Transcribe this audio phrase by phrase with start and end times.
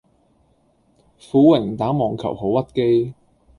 [1.19, 3.13] 苦榮打網球好屈機